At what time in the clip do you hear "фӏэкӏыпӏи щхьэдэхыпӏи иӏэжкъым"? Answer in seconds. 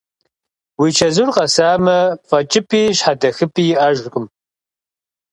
2.27-4.25